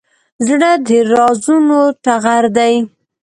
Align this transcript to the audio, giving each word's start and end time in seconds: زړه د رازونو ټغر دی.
زړه 0.47 0.71
د 0.85 0.89
رازونو 1.11 1.79
ټغر 2.03 2.43
دی. 2.57 2.73